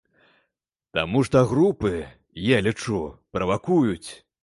Таму 0.99 1.21
што 1.27 1.45
групы, 1.53 1.93
я 2.55 2.65
лічу, 2.71 3.07
правакуюць. 3.37 4.09